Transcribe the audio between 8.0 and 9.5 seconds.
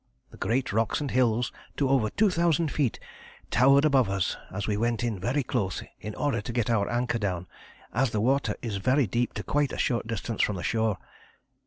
the water is very deep to